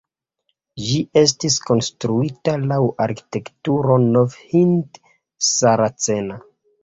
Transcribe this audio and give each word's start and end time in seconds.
Ĝi 0.83 1.01
estis 1.19 1.57
konstruita 1.69 2.55
laŭ 2.71 2.79
arkitekturo 3.05 3.99
nov-hind-saracena. 4.17 6.39